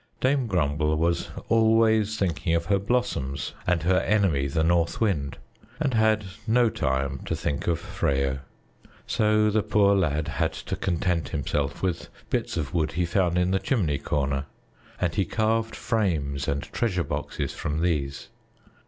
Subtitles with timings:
[0.19, 5.37] Dame Grumble was always thinking of her blossoms and her enemy, the North Wind,
[5.79, 8.39] and had no time to think of Freyo.
[9.05, 13.51] So the poor lad had to content himself with bits of wood he found in
[13.51, 14.47] the chimney corner,
[14.99, 18.29] and he carved frames and treasure boxes from these.